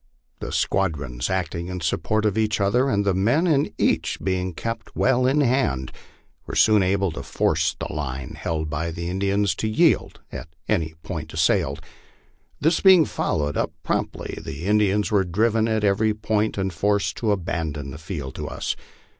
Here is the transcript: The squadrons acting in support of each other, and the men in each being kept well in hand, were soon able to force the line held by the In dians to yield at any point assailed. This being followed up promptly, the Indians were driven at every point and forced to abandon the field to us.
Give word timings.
The 0.39 0.51
squadrons 0.51 1.29
acting 1.29 1.67
in 1.67 1.79
support 1.81 2.25
of 2.25 2.35
each 2.35 2.59
other, 2.59 2.89
and 2.89 3.05
the 3.05 3.13
men 3.13 3.45
in 3.45 3.71
each 3.77 4.17
being 4.19 4.51
kept 4.51 4.95
well 4.95 5.27
in 5.27 5.41
hand, 5.41 5.91
were 6.47 6.55
soon 6.55 6.81
able 6.81 7.11
to 7.11 7.21
force 7.21 7.75
the 7.79 7.93
line 7.93 8.29
held 8.29 8.67
by 8.67 8.89
the 8.89 9.07
In 9.09 9.19
dians 9.19 9.55
to 9.57 9.67
yield 9.67 10.19
at 10.31 10.47
any 10.67 10.95
point 11.03 11.31
assailed. 11.35 11.81
This 12.59 12.79
being 12.81 13.05
followed 13.05 13.55
up 13.57 13.73
promptly, 13.83 14.39
the 14.43 14.65
Indians 14.65 15.11
were 15.11 15.23
driven 15.23 15.67
at 15.67 15.83
every 15.83 16.15
point 16.15 16.57
and 16.57 16.73
forced 16.73 17.15
to 17.17 17.31
abandon 17.31 17.91
the 17.91 17.99
field 17.99 18.33
to 18.37 18.47
us. 18.47 18.75